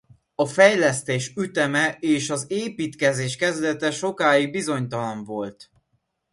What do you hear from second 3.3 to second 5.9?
kezdete sokáig bizonytalan volt.